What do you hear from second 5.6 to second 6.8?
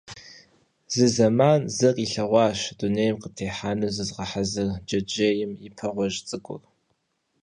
и пэ гъуэжь цӀыкӀур.